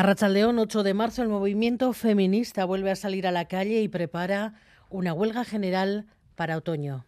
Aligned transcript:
A 0.00 0.02
Rachaldeón, 0.02 0.58
8 0.58 0.82
de 0.82 0.94
marzo, 0.94 1.20
el 1.20 1.28
movimiento 1.28 1.92
feminista 1.92 2.64
vuelve 2.64 2.90
a 2.90 2.96
salir 2.96 3.26
a 3.26 3.32
la 3.32 3.44
calle 3.48 3.82
y 3.82 3.88
prepara 3.88 4.54
una 4.88 5.12
huelga 5.12 5.44
general 5.44 6.06
para 6.36 6.56
otoño. 6.56 7.04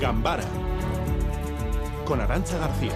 Gambara 0.00 0.44
con 2.04 2.20
Arancha 2.20 2.58
García. 2.58 2.92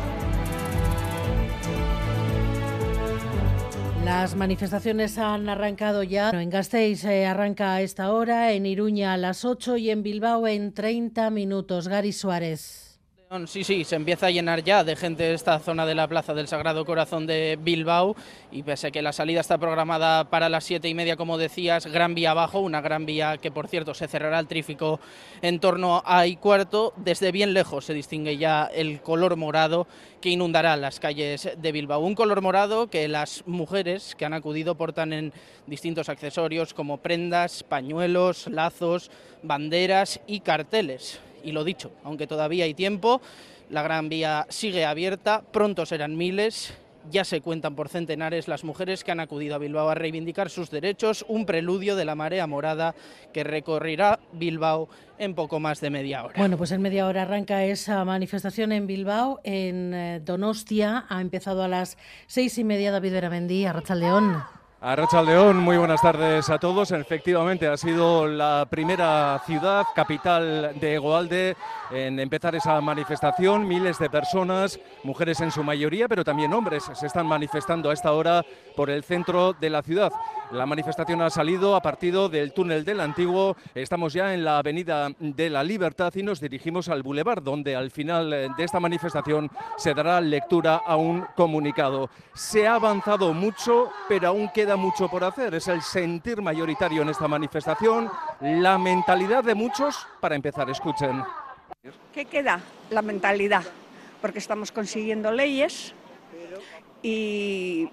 Las 4.04 4.36
manifestaciones 4.36 5.18
han 5.18 5.48
arrancado 5.48 6.04
ya. 6.04 6.30
En 6.30 6.50
Gasteiz 6.50 7.04
eh, 7.04 7.26
arranca 7.26 7.74
a 7.74 7.80
esta 7.80 8.12
hora, 8.12 8.52
en 8.52 8.64
Iruña 8.64 9.12
a 9.12 9.16
las 9.16 9.44
8 9.44 9.76
y 9.78 9.90
en 9.90 10.04
Bilbao 10.04 10.46
en 10.46 10.72
30 10.72 11.30
minutos. 11.30 11.88
Gary 11.88 12.12
Suárez. 12.12 12.93
Sí, 13.46 13.64
sí, 13.64 13.82
se 13.82 13.96
empieza 13.96 14.26
a 14.26 14.30
llenar 14.30 14.62
ya 14.62 14.84
de 14.84 14.94
gente 14.94 15.34
esta 15.34 15.58
zona 15.58 15.84
de 15.86 15.96
la 15.96 16.06
Plaza 16.06 16.34
del 16.34 16.46
Sagrado 16.46 16.84
Corazón 16.84 17.26
de 17.26 17.58
Bilbao 17.60 18.14
y 18.52 18.62
pese 18.62 18.86
a 18.86 18.90
que 18.92 19.02
la 19.02 19.12
salida 19.12 19.40
está 19.40 19.58
programada 19.58 20.30
para 20.30 20.48
las 20.48 20.62
siete 20.62 20.88
y 20.88 20.94
media, 20.94 21.16
como 21.16 21.36
decías, 21.36 21.86
Gran 21.86 22.14
Vía 22.14 22.30
abajo, 22.30 22.60
una 22.60 22.80
gran 22.80 23.06
vía 23.06 23.38
que 23.38 23.50
por 23.50 23.66
cierto 23.66 23.92
se 23.92 24.06
cerrará 24.06 24.38
el 24.38 24.46
trífico 24.46 25.00
en 25.42 25.58
torno 25.58 26.00
a 26.06 26.28
y 26.28 26.36
cuarto, 26.36 26.92
desde 26.96 27.32
bien 27.32 27.54
lejos 27.54 27.86
se 27.86 27.92
distingue 27.94 28.36
ya 28.36 28.66
el 28.66 29.00
color 29.00 29.34
morado 29.36 29.88
que 30.20 30.28
inundará 30.28 30.76
las 30.76 31.00
calles 31.00 31.48
de 31.56 31.72
Bilbao. 31.72 32.00
Un 32.00 32.14
color 32.14 32.40
morado 32.40 32.86
que 32.86 33.08
las 33.08 33.42
mujeres 33.46 34.14
que 34.14 34.26
han 34.26 34.34
acudido 34.34 34.76
portan 34.76 35.12
en 35.12 35.32
distintos 35.66 36.08
accesorios 36.08 36.72
como 36.72 36.98
prendas, 36.98 37.64
pañuelos, 37.64 38.46
lazos, 38.46 39.10
banderas 39.42 40.20
y 40.28 40.38
carteles 40.38 41.18
y 41.44 41.52
lo 41.52 41.64
dicho, 41.64 41.92
aunque 42.02 42.26
todavía 42.26 42.64
hay 42.64 42.74
tiempo, 42.74 43.20
la 43.70 43.82
Gran 43.82 44.08
Vía 44.08 44.46
sigue 44.48 44.84
abierta, 44.84 45.42
pronto 45.50 45.86
serán 45.86 46.16
miles, 46.16 46.74
ya 47.10 47.24
se 47.24 47.40
cuentan 47.40 47.74
por 47.74 47.88
centenares 47.88 48.48
las 48.48 48.64
mujeres 48.64 49.04
que 49.04 49.12
han 49.12 49.20
acudido 49.20 49.54
a 49.54 49.58
Bilbao 49.58 49.88
a 49.88 49.94
reivindicar 49.94 50.50
sus 50.50 50.70
derechos, 50.70 51.24
un 51.28 51.46
preludio 51.46 51.96
de 51.96 52.04
la 52.04 52.14
marea 52.14 52.46
morada 52.46 52.94
que 53.32 53.44
recorrerá 53.44 54.20
Bilbao 54.32 54.88
en 55.18 55.34
poco 55.34 55.60
más 55.60 55.80
de 55.80 55.90
media 55.90 56.24
hora. 56.24 56.34
Bueno, 56.36 56.56
pues 56.56 56.72
en 56.72 56.82
media 56.82 57.06
hora 57.06 57.22
arranca 57.22 57.64
esa 57.64 58.04
manifestación 58.04 58.72
en 58.72 58.86
Bilbao, 58.86 59.40
en 59.44 59.94
eh, 59.94 60.20
Donostia, 60.24 61.04
ha 61.08 61.20
empezado 61.20 61.62
a 61.62 61.68
las 61.68 61.98
seis 62.26 62.56
y 62.58 62.64
media 62.64 62.90
David 62.90 63.12
Veramendi, 63.12 63.66
a 63.66 63.72
León. 64.84 65.08
A 65.12 65.22
León, 65.22 65.58
muy 65.60 65.78
buenas 65.78 66.02
tardes 66.02 66.50
a 66.50 66.58
todos. 66.58 66.90
Efectivamente, 66.90 67.66
ha 67.66 67.76
sido 67.76 68.26
la 68.26 68.66
primera 68.68 69.40
ciudad, 69.46 69.84
capital 69.94 70.78
de 70.78 70.94
Egoalde, 70.96 71.56
en 71.90 72.20
empezar 72.20 72.54
esa 72.54 72.78
manifestación. 72.82 73.66
Miles 73.66 73.98
de 73.98 74.10
personas, 74.10 74.78
mujeres 75.02 75.40
en 75.40 75.50
su 75.50 75.64
mayoría, 75.64 76.06
pero 76.06 76.22
también 76.22 76.52
hombres, 76.52 76.84
se 76.92 77.06
están 77.06 77.26
manifestando 77.26 77.88
a 77.88 77.94
esta 77.94 78.12
hora 78.12 78.44
por 78.74 78.90
el 78.90 79.04
centro 79.04 79.52
de 79.52 79.70
la 79.70 79.82
ciudad. 79.82 80.12
La 80.52 80.66
manifestación 80.66 81.22
ha 81.22 81.30
salido 81.30 81.74
a 81.74 81.80
partir 81.80 82.14
del 82.14 82.52
túnel 82.52 82.84
del 82.84 83.00
Antiguo. 83.00 83.56
Estamos 83.74 84.12
ya 84.12 84.34
en 84.34 84.44
la 84.44 84.58
Avenida 84.58 85.08
de 85.18 85.50
la 85.50 85.64
Libertad 85.64 86.12
y 86.14 86.22
nos 86.22 86.40
dirigimos 86.40 86.88
al 86.88 87.02
Boulevard, 87.02 87.42
donde 87.42 87.74
al 87.74 87.90
final 87.90 88.30
de 88.30 88.64
esta 88.64 88.78
manifestación 88.78 89.50
se 89.76 89.94
dará 89.94 90.20
lectura 90.20 90.76
a 90.76 90.96
un 90.96 91.26
comunicado. 91.34 92.10
Se 92.34 92.66
ha 92.66 92.74
avanzado 92.74 93.32
mucho, 93.32 93.90
pero 94.08 94.28
aún 94.28 94.48
queda 94.50 94.76
mucho 94.76 95.08
por 95.08 95.24
hacer. 95.24 95.54
Es 95.54 95.66
el 95.68 95.82
sentir 95.82 96.42
mayoritario 96.42 97.02
en 97.02 97.08
esta 97.08 97.26
manifestación, 97.26 98.10
la 98.40 98.78
mentalidad 98.78 99.42
de 99.42 99.54
muchos. 99.54 100.06
Para 100.20 100.36
empezar, 100.36 100.68
escuchen. 100.70 101.22
¿Qué 102.12 102.26
queda? 102.26 102.60
La 102.90 103.02
mentalidad, 103.02 103.64
porque 104.20 104.38
estamos 104.38 104.70
consiguiendo 104.70 105.32
leyes 105.32 105.94
y 107.02 107.88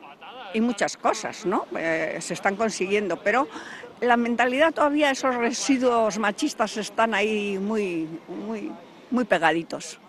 y 0.53 0.61
muchas 0.61 0.97
cosas, 0.97 1.45
¿no? 1.45 1.65
Eh, 1.75 2.17
se 2.21 2.33
están 2.33 2.55
consiguiendo, 2.55 3.17
pero 3.17 3.47
la 4.01 4.17
mentalidad 4.17 4.73
todavía, 4.73 5.11
esos 5.11 5.35
residuos 5.35 6.17
machistas 6.17 6.77
están 6.77 7.13
ahí 7.13 7.57
muy, 7.59 8.07
muy, 8.27 8.71
muy 9.09 9.25
pegaditos. 9.25 9.99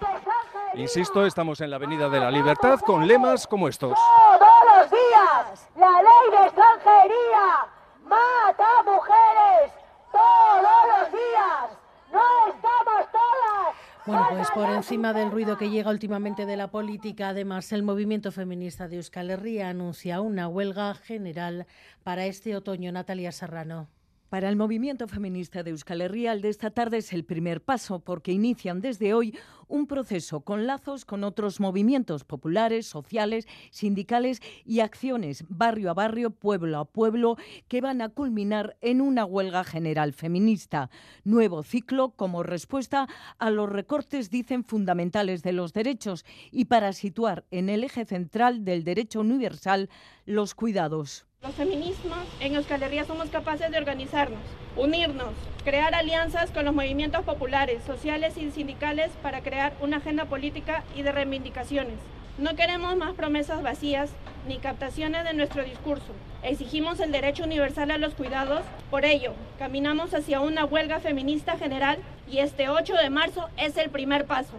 Insisto, 0.75 1.27
estamos 1.27 1.61
en 1.61 1.71
la 1.71 1.77
Avenida 1.77 2.09
de 2.09 2.19
la 2.19 2.31
Libertad 2.31 2.81
con 2.81 3.07
lemas 3.07 3.47
como 3.47 3.69
estos. 3.69 3.99
Todos 4.39 4.81
los 4.81 4.91
días, 4.91 5.69
la 5.77 6.03
ley 6.03 6.31
de 6.31 6.47
extranjería 6.47 7.67
mata 8.05 8.65
a 8.79 8.83
mujeres. 8.83 9.73
Todos 10.11 10.83
los 10.97 11.13
días, 11.13 11.79
no 12.11 12.23
estamos 12.49 13.13
todas. 13.13 13.77
Bueno, 14.05 14.27
pues 14.31 14.51
por 14.51 14.69
encima 14.69 15.13
del 15.13 15.31
ruido 15.31 15.57
que 15.57 15.71
llega 15.71 15.91
últimamente 15.91 16.45
de 16.45 16.57
la 16.57 16.73
política, 16.73 17.29
además 17.29 17.71
el 17.71 17.85
movimiento 17.85 18.33
feminista 18.33 18.89
de 18.89 18.97
Euskal 18.97 19.31
Herria 19.31 19.69
anuncia 19.69 20.21
una 20.21 20.49
huelga 20.49 20.95
general 20.95 21.67
para 22.03 22.27
este 22.27 22.57
otoño. 22.57 22.91
Natalia 22.91 23.31
Serrano. 23.31 23.87
Para 24.33 24.49
el 24.49 24.57
movimiento 24.57 25.09
feminista 25.09 25.63
de 25.63 25.73
Euskal 25.73 26.01
Herria, 26.01 26.33
el 26.33 26.41
de 26.41 26.49
esta 26.49 26.71
tarde 26.71 26.97
es 26.97 27.13
el 27.13 27.23
primer 27.23 27.63
paso 27.63 27.99
porque 27.99 28.33
inician 28.33 28.81
desde 28.81 29.13
hoy 29.13 29.37
un 29.69 29.87
proceso 29.87 30.41
con 30.41 30.67
lazos 30.67 31.05
con 31.05 31.23
otros 31.23 31.61
movimientos 31.61 32.25
populares, 32.25 32.87
sociales, 32.87 33.47
sindicales 33.71 34.41
y 34.65 34.81
acciones 34.81 35.45
barrio 35.51 35.91
a 35.91 35.93
barrio, 35.93 36.31
pueblo 36.31 36.79
a 36.79 36.87
pueblo, 36.87 37.37
que 37.69 37.83
van 37.83 38.01
a 38.01 38.09
culminar 38.09 38.79
en 38.81 39.03
una 39.03 39.27
huelga 39.27 39.65
general 39.65 40.15
feminista. 40.15 40.89
Nuevo 41.25 41.63
ciclo 41.63 42.13
como 42.13 42.43
respuesta 42.43 43.09
a 43.39 43.51
los 43.51 43.69
recortes, 43.69 44.31
dicen, 44.31 44.65
fundamentales 44.65 45.43
de 45.43 45.53
los 45.53 45.75
derechos 45.75 46.25
y 46.51 46.65
para 46.65 46.95
situar 46.95 47.45
en 47.51 47.69
el 47.69 47.85
eje 47.85 48.07
central 48.07 48.65
del 48.65 48.83
derecho 48.83 49.21
universal 49.21 49.91
los 50.25 50.55
cuidados. 50.55 51.27
Los 51.43 51.57
feminismos 51.57 52.21
en 52.39 52.55
Euskal 52.55 52.85
Herria 52.85 53.05
somos 53.05 53.29
capaces 53.29 53.69
de 53.69 53.77
organizarnos, 53.77 54.39
unirnos, 54.77 55.35
crear 55.65 55.93
alianzas 55.93 56.53
con 56.53 56.65
los 56.65 56.73
movimientos 56.73 57.25
populares, 57.25 57.83
sociales 57.85 58.37
y 58.37 58.53
sindicales 58.53 59.11
para 59.23 59.43
crear 59.43 59.77
una 59.81 59.97
agenda 59.97 60.27
política 60.27 60.85
y 60.95 61.03
de 61.03 61.11
reivindicaciones. 61.11 61.97
No 62.39 62.55
queremos 62.55 62.97
más 62.97 63.15
promesas 63.15 63.61
vacías 63.61 64.11
ni 64.47 64.59
captaciones 64.59 65.25
de 65.25 65.35
nuestro 65.35 65.65
discurso. 65.65 66.13
Exigimos 66.45 67.01
el 67.01 67.11
derecho 67.11 67.43
universal 67.43 67.91
a 67.91 67.99
los 67.99 68.15
cuidados. 68.15 68.63
Por 68.89 69.05
ello, 69.05 69.35
caminamos 69.59 70.15
hacia 70.15 70.41
una 70.41 70.65
huelga 70.65 71.01
feminista 71.01 71.59
general 71.59 71.99
y 72.31 72.39
este 72.39 72.69
8 72.69 72.95
de 72.95 73.11
marzo 73.11 73.49
es 73.57 73.77
el 73.79 73.91
primer 73.91 74.27
paso. 74.27 74.55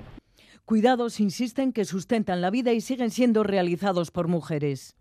Cuidados 0.66 1.22
insisten 1.22 1.72
que 1.72 1.86
sustentan 1.86 2.42
la 2.42 2.50
vida 2.50 2.74
y 2.74 2.82
siguen 2.82 3.10
siendo 3.10 3.44
realizados 3.44 4.12
por 4.12 4.28
mujeres. 4.28 4.98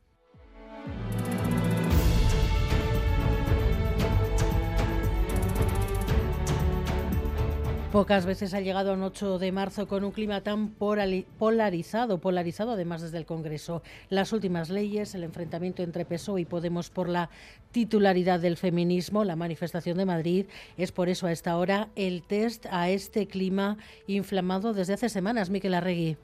Pocas 7.93 8.25
veces 8.25 8.55
ha 8.55 8.61
llegado 8.63 8.95
un 8.95 9.03
8 9.03 9.39
de 9.39 9.53
marzo 9.53 9.87
con 9.87 10.03
un 10.03 10.13
clima 10.13 10.41
tan 10.41 10.71
polarizado, 10.71 12.19
polarizado 12.19 12.73
además 12.73 13.03
desde 13.03 13.19
el 13.19 13.27
Congreso. 13.27 13.83
Las 14.09 14.33
últimas 14.33 14.71
leyes, 14.71 15.15
el 15.15 15.25
enfrentamiento 15.25 15.83
entre 15.83 16.07
PSOE 16.07 16.41
y 16.41 16.45
Podemos 16.47 16.89
por 16.89 17.11
la 17.11 17.29
titularidad 17.71 18.41
del 18.41 18.57
feminismo, 18.57 19.25
la 19.25 19.37
manifestación 19.37 19.99
de 19.99 20.07
Madrid, 20.07 20.47
es 20.79 20.91
por 20.91 21.11
eso 21.11 21.27
a 21.27 21.33
esta 21.33 21.55
hora 21.59 21.91
el 21.95 22.23
test 22.23 22.65
a 22.71 22.89
este 22.89 23.27
clima 23.27 23.77
inflamado 24.07 24.73
desde 24.73 24.95
hace 24.95 25.11
semanas. 25.11 25.51
Miquel 25.51 25.75
Arregui. 25.75 26.17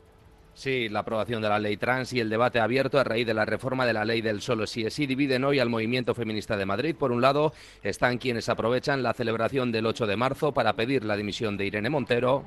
Sí, 0.58 0.88
la 0.88 0.98
aprobación 0.98 1.40
de 1.40 1.48
la 1.48 1.60
ley 1.60 1.76
trans 1.76 2.12
y 2.12 2.18
el 2.18 2.28
debate 2.28 2.58
abierto 2.58 2.98
a 2.98 3.04
raíz 3.04 3.24
de 3.24 3.32
la 3.32 3.44
reforma 3.44 3.86
de 3.86 3.92
la 3.92 4.04
ley 4.04 4.22
del 4.22 4.40
solo 4.40 4.66
sí 4.66 4.82
es 4.82 4.92
sí 4.92 5.06
dividen 5.06 5.44
hoy 5.44 5.60
al 5.60 5.68
movimiento 5.68 6.16
feminista 6.16 6.56
de 6.56 6.66
Madrid. 6.66 6.96
Por 6.96 7.12
un 7.12 7.20
lado, 7.20 7.52
están 7.84 8.18
quienes 8.18 8.48
aprovechan 8.48 9.04
la 9.04 9.14
celebración 9.14 9.70
del 9.70 9.86
8 9.86 10.08
de 10.08 10.16
marzo 10.16 10.52
para 10.52 10.72
pedir 10.72 11.04
la 11.04 11.16
dimisión 11.16 11.56
de 11.56 11.66
Irene 11.66 11.90
Montero. 11.90 12.42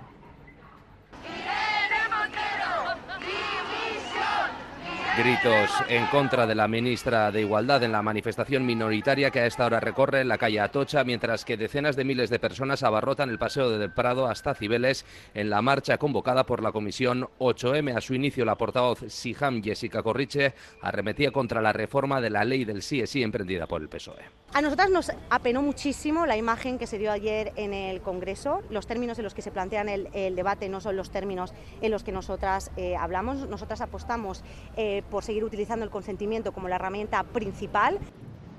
Gritos 5.17 5.69
en 5.89 6.05
contra 6.05 6.47
de 6.47 6.55
la 6.55 6.69
ministra 6.69 7.31
de 7.31 7.41
Igualdad 7.41 7.83
en 7.83 7.91
la 7.91 8.01
manifestación 8.01 8.65
minoritaria 8.65 9.29
que 9.29 9.41
a 9.41 9.45
esta 9.45 9.65
hora 9.65 9.81
recorre 9.81 10.23
la 10.23 10.37
calle 10.37 10.61
Atocha, 10.61 11.03
mientras 11.03 11.43
que 11.43 11.57
decenas 11.57 11.97
de 11.97 12.05
miles 12.05 12.29
de 12.29 12.39
personas 12.39 12.81
abarrotan 12.81 13.29
el 13.29 13.37
paseo 13.37 13.69
del 13.69 13.91
Prado 13.91 14.27
hasta 14.27 14.55
Cibeles 14.55 15.05
en 15.33 15.49
la 15.49 15.61
marcha 15.61 15.97
convocada 15.97 16.45
por 16.45 16.63
la 16.63 16.71
Comisión 16.71 17.27
8M. 17.39 17.97
A 17.97 17.99
su 17.99 18.13
inicio, 18.13 18.45
la 18.45 18.55
portavoz 18.55 19.03
Siham 19.09 19.61
Jessica 19.61 20.01
Corriche 20.01 20.53
arremetía 20.81 21.31
contra 21.31 21.61
la 21.61 21.73
reforma 21.73 22.21
de 22.21 22.29
la 22.29 22.45
ley 22.45 22.63
del 22.63 22.81
sí 22.81 23.03
emprendida 23.21 23.67
por 23.67 23.81
el 23.81 23.89
PSOE. 23.89 24.41
A 24.53 24.61
nosotras 24.61 24.89
nos 24.89 25.11
apenó 25.29 25.61
muchísimo 25.61 26.25
la 26.25 26.35
imagen 26.35 26.77
que 26.77 26.85
se 26.85 26.97
dio 26.97 27.11
ayer 27.11 27.53
en 27.55 27.73
el 27.73 28.01
Congreso. 28.01 28.61
Los 28.69 28.85
términos 28.85 29.17
en 29.17 29.23
los 29.23 29.33
que 29.33 29.41
se 29.41 29.49
plantean 29.49 29.87
el, 29.87 30.35
debate 30.35 30.67
no 30.67 30.81
son 30.81 30.97
los 30.97 31.09
términos 31.09 31.53
en 31.81 31.89
los 31.89 32.03
que 32.03 32.11
nosotras 32.11 32.69
eh, 32.75 32.97
hablamos. 32.97 33.47
Nosotras 33.47 33.79
apostamos 33.79 34.43
eh, 34.75 35.00
por 35.09 35.23
seguir 35.23 35.43
utilizando 35.43 35.85
el 35.85 35.91
consentimiento 35.91 36.51
como 36.51 36.67
la 36.67 36.75
herramienta 36.75 37.23
principal. 37.23 37.99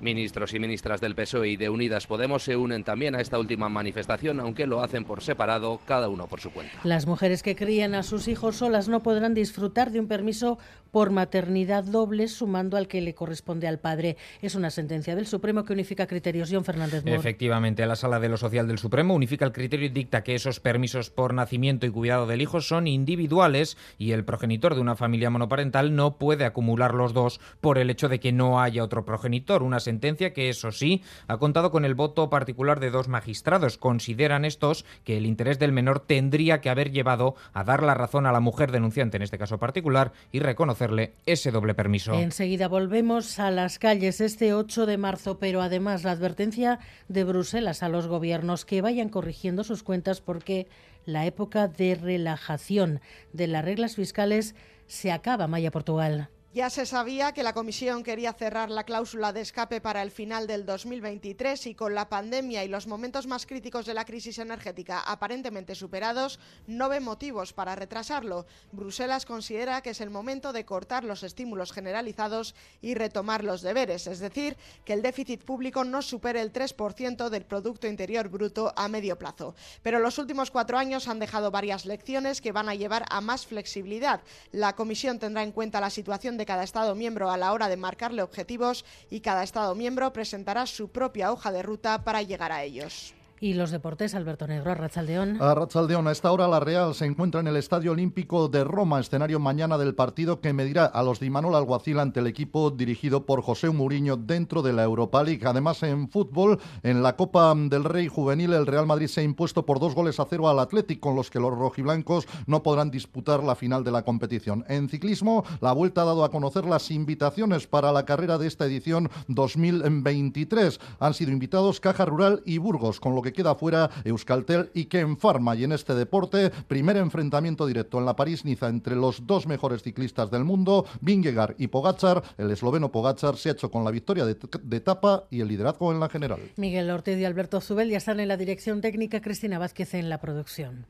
Ministros 0.01 0.53
y 0.53 0.59
ministras 0.59 0.99
del 1.01 1.15
PSOE 1.15 1.49
y 1.49 1.57
de 1.57 1.69
Unidas 1.69 2.07
Podemos 2.07 2.43
se 2.43 2.55
unen 2.55 2.83
también 2.83 3.15
a 3.15 3.21
esta 3.21 3.39
última 3.39 3.69
manifestación, 3.69 4.39
aunque 4.39 4.67
lo 4.67 4.81
hacen 4.81 5.05
por 5.05 5.21
separado, 5.21 5.79
cada 5.85 6.09
uno 6.09 6.27
por 6.27 6.41
su 6.41 6.51
cuenta. 6.51 6.73
Las 6.83 7.07
mujeres 7.07 7.41
que 7.43 7.55
crían 7.55 7.95
a 7.95 8.03
sus 8.03 8.27
hijos 8.27 8.57
solas 8.57 8.87
no 8.89 9.01
podrán 9.01 9.33
disfrutar 9.33 9.91
de 9.91 9.99
un 9.99 10.07
permiso 10.07 10.57
por 10.91 11.09
maternidad 11.09 11.83
doble, 11.83 12.27
sumando 12.27 12.77
al 12.77 12.87
que 12.87 13.01
le 13.01 13.15
corresponde 13.15 13.67
al 13.67 13.79
padre. 13.79 14.15
Es 14.41 14.53
una 14.53 14.69
sentencia 14.69 15.15
del 15.15 15.25
Supremo 15.25 15.63
que 15.63 15.73
unifica 15.73 16.05
criterios. 16.05 16.49
John 16.51 16.65
Fernández 16.65 17.03
Moore. 17.03 17.17
Efectivamente, 17.17 17.85
la 17.85 17.95
Sala 17.95 18.19
de 18.19 18.29
lo 18.29 18.37
Social 18.37 18.67
del 18.67 18.77
Supremo 18.77 19.15
unifica 19.15 19.45
el 19.45 19.51
criterio 19.51 19.87
y 19.87 19.89
dicta 19.89 20.23
que 20.23 20.35
esos 20.35 20.59
permisos 20.59 21.09
por 21.09 21.33
nacimiento 21.33 21.85
y 21.85 21.89
cuidado 21.89 22.27
del 22.27 22.41
hijo 22.41 22.61
son 22.61 22.87
individuales 22.87 23.77
y 23.97 24.11
el 24.11 24.23
progenitor 24.23 24.75
de 24.75 24.81
una 24.81 24.95
familia 24.95 25.29
monoparental 25.29 25.95
no 25.95 26.17
puede 26.17 26.45
acumular 26.45 26.93
los 26.93 27.13
dos 27.13 27.39
por 27.59 27.77
el 27.77 27.89
hecho 27.89 28.07
de 28.07 28.19
que 28.19 28.31
no 28.31 28.61
haya 28.61 28.83
otro 28.83 29.03
progenitor. 29.03 29.63
Una 29.63 29.79
sentencia 29.79 29.92
que, 29.99 30.49
eso 30.49 30.71
sí, 30.71 31.01
ha 31.27 31.37
contado 31.37 31.71
con 31.71 31.85
el 31.85 31.95
voto 31.95 32.29
particular 32.29 32.79
de 32.79 32.89
dos 32.89 33.07
magistrados. 33.07 33.77
Consideran 33.77 34.45
estos 34.45 34.85
que 35.03 35.17
el 35.17 35.25
interés 35.25 35.59
del 35.59 35.71
menor 35.71 35.99
tendría 35.99 36.61
que 36.61 36.69
haber 36.69 36.91
llevado 36.91 37.35
a 37.53 37.63
dar 37.63 37.83
la 37.83 37.93
razón 37.93 38.25
a 38.25 38.31
la 38.31 38.39
mujer 38.39 38.71
denunciante 38.71 39.17
en 39.17 39.23
este 39.23 39.37
caso 39.37 39.57
particular 39.57 40.13
y 40.31 40.39
reconocerle 40.39 41.13
ese 41.25 41.51
doble 41.51 41.73
permiso. 41.73 42.13
Enseguida 42.13 42.67
volvemos 42.67 43.39
a 43.39 43.51
las 43.51 43.79
calles 43.79 44.21
este 44.21 44.53
8 44.53 44.85
de 44.85 44.97
marzo, 44.97 45.39
pero 45.39 45.61
además 45.61 46.03
la 46.03 46.11
advertencia 46.11 46.79
de 47.07 47.23
Bruselas 47.23 47.83
a 47.83 47.89
los 47.89 48.07
gobiernos 48.07 48.65
que 48.65 48.81
vayan 48.81 49.09
corrigiendo 49.09 49.63
sus 49.63 49.83
cuentas 49.83 50.21
porque 50.21 50.67
la 51.05 51.25
época 51.25 51.67
de 51.67 51.95
relajación 51.95 53.01
de 53.33 53.47
las 53.47 53.65
reglas 53.65 53.95
fiscales 53.95 54.55
se 54.87 55.11
acaba, 55.11 55.47
Maya 55.47 55.71
Portugal. 55.71 56.29
Ya 56.53 56.69
se 56.69 56.85
sabía 56.85 57.31
que 57.31 57.41
la 57.41 57.53
Comisión 57.53 58.03
quería 58.03 58.31
cerrar 58.31 58.69
la 58.69 58.83
cláusula 58.83 59.33
de 59.33 59.41
escape 59.41 59.81
para 59.81 60.03
el 60.03 60.11
final 60.11 60.45
del 60.45 60.67
2023 60.67 61.65
y 61.65 61.73
con 61.73 61.95
la 61.95 62.09
pandemia 62.09 62.63
y 62.63 62.67
los 62.67 62.85
momentos 62.85 63.25
más 63.25 63.47
críticos 63.47 63.87
de 63.87 63.95
la 63.95 64.05
crisis 64.05 64.37
energética 64.37 64.99
aparentemente 64.99 65.73
superados, 65.73 66.39
no 66.67 66.89
ve 66.89 66.99
motivos 66.99 67.53
para 67.53 67.75
retrasarlo. 67.75 68.45
Bruselas 68.71 69.25
considera 69.25 69.81
que 69.81 69.89
es 69.89 70.01
el 70.01 70.11
momento 70.11 70.53
de 70.53 70.63
cortar 70.63 71.03
los 71.03 71.23
estímulos 71.23 71.71
generalizados 71.71 72.53
y 72.83 72.93
retomar 72.93 73.43
los 73.43 73.63
deberes, 73.63 74.05
es 74.05 74.19
decir, 74.19 74.55
que 74.85 74.93
el 74.93 75.01
déficit 75.01 75.43
público 75.43 75.83
no 75.83 76.03
supere 76.03 76.39
el 76.39 76.53
3% 76.53 77.29
del 77.29 77.45
Producto 77.45 77.87
Interior 77.87 78.29
Bruto 78.29 78.73
a 78.75 78.87
medio 78.89 79.17
plazo. 79.17 79.55
Pero 79.81 79.97
los 79.97 80.19
últimos 80.19 80.51
cuatro 80.51 80.77
años 80.77 81.07
han 81.07 81.17
dejado 81.17 81.49
varias 81.49 81.87
lecciones 81.87 82.41
que 82.41 82.51
van 82.51 82.69
a 82.69 82.75
llevar 82.75 83.05
a 83.09 83.21
más 83.21 83.47
flexibilidad. 83.47 84.21
La 84.51 84.75
Comisión 84.75 85.17
tendrá 85.17 85.41
en 85.41 85.51
cuenta 85.51 85.81
la 85.81 85.89
situación 85.89 86.37
de 86.37 86.42
cada 86.45 86.63
Estado 86.63 86.95
miembro 86.95 87.31
a 87.31 87.37
la 87.37 87.53
hora 87.53 87.69
de 87.69 87.77
marcarle 87.77 88.21
objetivos 88.21 88.85
y 89.09 89.21
cada 89.21 89.43
Estado 89.43 89.75
miembro 89.75 90.13
presentará 90.13 90.65
su 90.65 90.89
propia 90.89 91.31
hoja 91.31 91.51
de 91.51 91.63
ruta 91.63 92.03
para 92.03 92.21
llegar 92.21 92.51
a 92.51 92.63
ellos. 92.63 93.13
Y 93.43 93.55
los 93.55 93.71
deportes, 93.71 94.15
Alberto 94.15 94.47
Negro, 94.47 94.71
a 94.71 94.75
Rachaldeón. 94.75 95.37
A 95.41 95.51
a 95.51 96.11
esta 96.13 96.31
hora 96.31 96.47
la 96.47 96.61
Real 96.61 96.95
se 96.95 97.03
encuentra 97.03 97.41
en 97.41 97.47
el 97.47 97.57
Estadio 97.57 97.91
Olímpico 97.91 98.47
de 98.47 98.63
Roma, 98.63 99.01
escenario 99.01 99.37
mañana 99.37 99.77
del 99.77 99.95
partido 99.95 100.39
que 100.39 100.53
medirá 100.53 100.85
a 100.85 101.03
los 101.03 101.19
de 101.19 101.25
Imanol 101.25 101.55
Alguacil 101.55 101.99
ante 101.99 102.21
el 102.21 102.27
equipo 102.27 102.71
dirigido 102.71 103.25
por 103.25 103.41
José 103.41 103.69
Mourinho 103.69 104.15
dentro 104.15 104.61
de 104.61 104.71
la 104.71 104.83
Europa 104.83 105.21
League. 105.25 105.45
Además, 105.45 105.83
en 105.83 106.07
fútbol, 106.07 106.57
en 106.83 107.03
la 107.03 107.17
Copa 107.17 107.53
del 107.53 107.83
Rey 107.83 108.07
Juvenil, 108.07 108.53
el 108.53 108.65
Real 108.65 108.87
Madrid 108.87 109.07
se 109.07 109.19
ha 109.19 109.25
impuesto 109.25 109.65
por 109.65 109.81
dos 109.81 109.93
goles 109.93 110.21
a 110.21 110.25
cero 110.29 110.47
al 110.47 110.59
Atlético, 110.59 111.09
con 111.09 111.17
los 111.17 111.29
que 111.29 111.41
los 111.41 111.53
rojiblancos 111.53 112.25
no 112.47 112.63
podrán 112.63 112.91
disputar 112.91 113.43
la 113.43 113.55
final 113.55 113.83
de 113.83 113.91
la 113.91 114.03
competición. 114.03 114.63
En 114.69 114.87
ciclismo, 114.87 115.43
la 115.59 115.73
Vuelta 115.73 116.03
ha 116.03 116.05
dado 116.05 116.23
a 116.23 116.31
conocer 116.31 116.63
las 116.63 116.89
invitaciones 116.91 117.67
para 117.67 117.91
la 117.91 118.05
carrera 118.05 118.37
de 118.37 118.47
esta 118.47 118.67
edición 118.67 119.09
2023. 119.27 120.79
Han 121.01 121.13
sido 121.13 121.33
invitados 121.33 121.81
Caja 121.81 122.05
Rural 122.05 122.41
y 122.45 122.57
Burgos, 122.57 123.01
con 123.01 123.15
lo 123.15 123.21
que 123.21 123.32
queda 123.33 123.55
fuera 123.55 123.89
Euskaltel 124.03 124.69
y 124.73 124.85
Ken 124.85 125.17
Pharma. 125.17 125.55
Y 125.55 125.63
en 125.63 125.71
este 125.71 125.93
deporte, 125.95 126.51
primer 126.67 126.97
enfrentamiento 126.97 127.65
directo 127.65 127.99
en 127.99 128.05
la 128.05 128.15
París-Niza 128.15 128.69
entre 128.69 128.95
los 128.95 129.25
dos 129.27 129.47
mejores 129.47 129.83
ciclistas 129.83 130.31
del 130.31 130.43
mundo, 130.43 130.85
Vingegaard 131.01 131.55
y 131.57 131.67
Pogachar. 131.67 132.23
El 132.37 132.51
esloveno 132.51 132.91
Pogachar 132.91 133.35
se 133.37 133.49
ha 133.49 133.51
hecho 133.53 133.69
con 133.69 133.83
la 133.83 133.91
victoria 133.91 134.25
de, 134.25 134.37
de 134.61 134.77
etapa 134.77 135.25
y 135.29 135.41
el 135.41 135.47
liderazgo 135.47 135.91
en 135.91 135.99
la 135.99 136.09
general. 136.09 136.39
Miguel 136.57 136.89
Ortiz 136.89 137.17
y 137.17 137.25
Alberto 137.25 137.61
Zubel 137.61 137.89
ya 137.89 137.97
están 137.97 138.19
en 138.19 138.27
la 138.27 138.37
dirección 138.37 138.81
técnica, 138.81 139.21
Cristina 139.21 139.59
Vázquez 139.59 139.93
en 139.93 140.09
la 140.09 140.19
producción. 140.19 140.85